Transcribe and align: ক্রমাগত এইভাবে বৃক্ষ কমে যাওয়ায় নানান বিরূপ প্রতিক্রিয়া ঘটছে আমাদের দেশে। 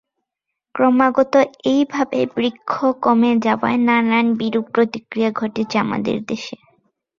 ক্রমাগত 0.75 1.33
এইভাবে 1.65 2.19
বৃক্ষ 2.35 2.71
কমে 3.03 3.31
যাওয়ায় 3.45 3.79
নানান 3.87 4.25
বিরূপ 4.39 4.65
প্রতিক্রিয়া 4.75 5.29
ঘটছে 5.31 5.75
আমাদের 5.79 6.17
দেশে। 6.25 6.55